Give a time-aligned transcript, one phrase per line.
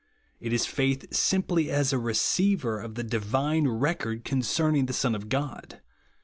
[0.39, 5.29] It is faith, simply as a receiver of the divine record concerning the Son of
[5.29, 5.79] God.